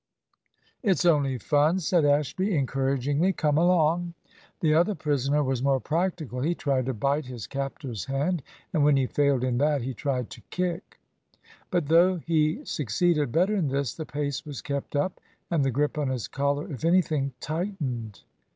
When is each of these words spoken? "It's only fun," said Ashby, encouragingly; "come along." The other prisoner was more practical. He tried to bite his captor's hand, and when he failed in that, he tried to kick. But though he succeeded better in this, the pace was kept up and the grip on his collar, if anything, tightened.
"It's 0.81 1.05
only 1.05 1.37
fun," 1.37 1.77
said 1.79 2.05
Ashby, 2.05 2.55
encouragingly; 2.55 3.33
"come 3.33 3.59
along." 3.59 4.15
The 4.61 4.73
other 4.73 4.95
prisoner 4.95 5.43
was 5.43 5.61
more 5.61 5.79
practical. 5.79 6.39
He 6.41 6.55
tried 6.55 6.87
to 6.87 6.93
bite 6.95 7.27
his 7.27 7.45
captor's 7.45 8.05
hand, 8.05 8.41
and 8.73 8.83
when 8.83 8.97
he 8.97 9.05
failed 9.05 9.43
in 9.43 9.59
that, 9.59 9.83
he 9.83 9.93
tried 9.93 10.31
to 10.31 10.41
kick. 10.49 10.99
But 11.69 11.85
though 11.85 12.15
he 12.15 12.65
succeeded 12.65 13.31
better 13.31 13.55
in 13.55 13.67
this, 13.67 13.93
the 13.93 14.07
pace 14.07 14.43
was 14.43 14.59
kept 14.63 14.95
up 14.95 15.21
and 15.51 15.63
the 15.63 15.69
grip 15.69 15.99
on 15.99 16.07
his 16.09 16.27
collar, 16.27 16.67
if 16.73 16.83
anything, 16.83 17.33
tightened. 17.39 18.21